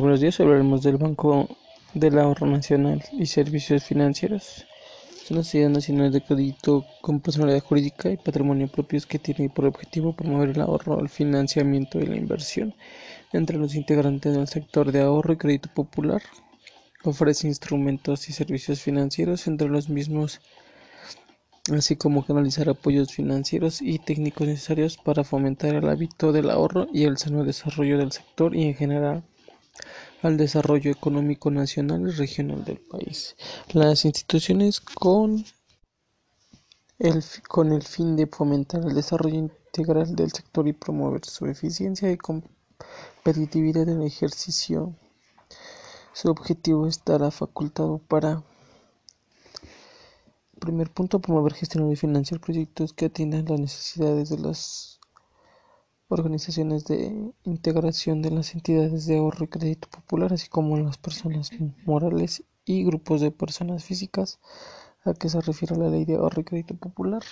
[0.00, 0.40] Buenos días.
[0.40, 1.46] Hablaremos del Banco
[1.92, 4.64] del Ahorro Nacional y Servicios Financieros.
[5.22, 9.66] Es una sociedad nacional de crédito con personalidad jurídica y patrimonio propios que tiene por
[9.66, 12.74] objetivo promover el ahorro, el financiamiento y la inversión
[13.34, 16.22] entre los integrantes del sector de ahorro y crédito popular.
[17.04, 20.40] Ofrece instrumentos y servicios financieros entre los mismos
[21.70, 27.04] así como canalizar apoyos financieros y técnicos necesarios para fomentar el hábito del ahorro y
[27.04, 29.22] el sano desarrollo del sector y en general
[30.22, 33.36] al desarrollo económico nacional y regional del país.
[33.72, 35.44] Las instituciones con
[36.98, 37.22] el,
[37.82, 44.00] fin de fomentar el desarrollo integral del sector y promover su eficiencia y competitividad en
[44.02, 44.94] el ejercicio.
[46.12, 48.42] Su objetivo estará facultado para
[50.62, 55.00] Primer punto, promover, gestionar y financiar proyectos que atiendan las necesidades de las
[56.12, 61.50] organizaciones de integración de las entidades de ahorro y crédito popular, así como las personas
[61.84, 64.38] morales y grupos de personas físicas
[65.04, 67.22] a que se refiere la ley de ahorro y crédito popular.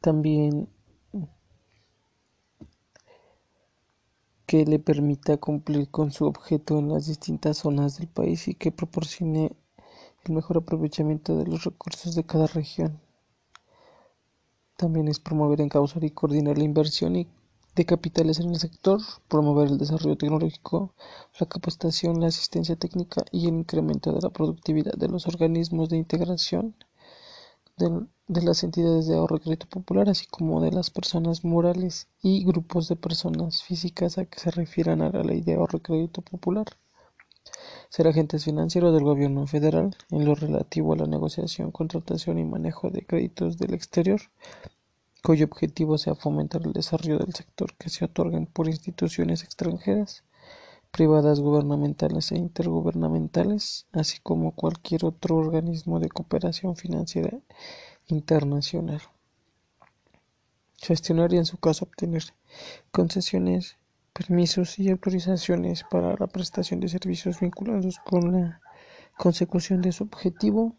[0.00, 0.68] También
[4.46, 8.70] que le permita cumplir con su objeto en las distintas zonas del país y que
[8.70, 9.56] proporcione
[10.24, 13.00] el mejor aprovechamiento de los recursos de cada región.
[14.76, 19.78] También es promover, encauzar y coordinar la inversión de capitales en el sector, promover el
[19.78, 20.94] desarrollo tecnológico,
[21.40, 25.96] la capacitación, la asistencia técnica y el incremento de la productividad de los organismos de
[25.96, 26.74] integración
[27.76, 32.44] de, las entidades de ahorro y crédito popular, así como de las personas morales y
[32.44, 36.22] grupos de personas físicas a que se refieran a la ley de ahorro y crédito
[36.22, 36.66] popular.
[37.96, 42.90] Ser agentes financieros del gobierno federal en lo relativo a la negociación, contratación y manejo
[42.90, 44.20] de créditos del exterior,
[45.24, 50.24] cuyo objetivo sea fomentar el desarrollo del sector que se otorguen por instituciones extranjeras,
[50.90, 57.38] privadas, gubernamentales e intergubernamentales, así como cualquier otro organismo de cooperación financiera
[58.08, 59.00] internacional.
[60.76, 62.24] Gestionar y en su caso obtener
[62.90, 63.78] concesiones,
[64.16, 68.60] permisos y autorizaciones para la prestación de servicios vinculados con la
[69.16, 70.76] consecución de su objetivo.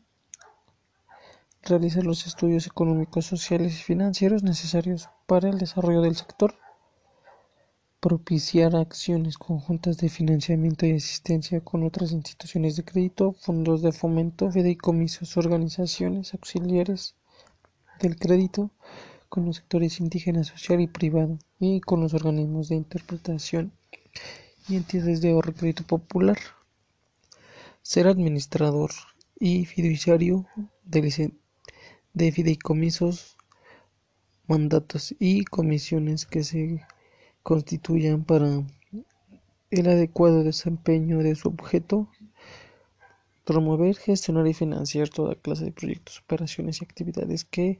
[1.63, 6.55] Realizar los estudios económicos, sociales y financieros necesarios para el desarrollo del sector
[7.99, 14.51] propiciar acciones conjuntas de financiamiento y asistencia con otras instituciones de crédito, fondos de fomento,
[14.51, 17.15] fideicomisos, organizaciones auxiliares
[17.99, 18.71] del crédito,
[19.29, 23.72] con los sectores indígena, social y privado, y con los organismos de interpretación
[24.68, 26.38] y entidades de ahorro crédito popular.
[27.81, 28.91] Ser administrador
[29.40, 30.46] y fiduciario
[30.84, 31.31] de,
[32.13, 33.38] de fideicomisos,
[34.47, 36.85] mandatos y comisiones que se
[37.44, 38.63] constituyan para
[39.69, 42.09] el adecuado desempeño de su objeto,
[43.46, 47.79] promover, gestionar y financiar toda clase de proyectos, operaciones y actividades que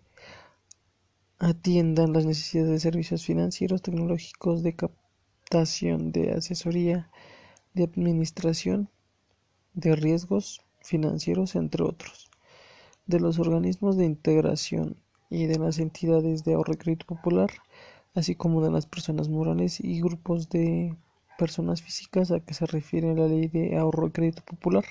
[1.40, 7.10] atiendan las necesidades de servicios financieros, tecnológicos, de captación, de asesoría,
[7.74, 8.90] de administración,
[9.74, 12.30] de riesgos financieros, entre otros,
[13.06, 14.98] de los organismos de integración
[15.30, 17.52] y de las entidades de ahorro y crédito popular
[18.18, 20.96] así como de las personas morales y grupos de
[21.38, 24.86] personas físicas a que se refiere la ley de ahorro y crédito popular.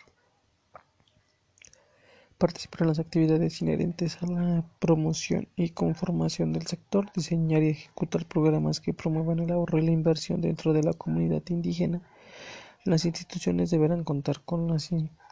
[2.39, 8.27] Participar en las actividades inherentes a la promoción y conformación del sector, diseñar y ejecutar
[8.27, 12.03] programas que promuevan el ahorro y la inversión dentro de la comunidad indígena.
[12.85, 14.77] Las instituciones deberán contar con la,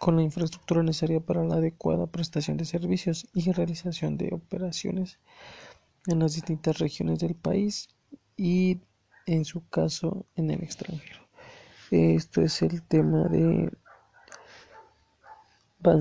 [0.00, 5.18] con la infraestructura necesaria para la adecuada prestación de servicios y realización de operaciones
[6.06, 7.88] en las distintas regiones del país
[8.36, 8.80] y
[9.26, 11.20] en su caso en el extranjero.
[11.90, 13.70] Esto es el tema de
[15.84, 16.00] Ban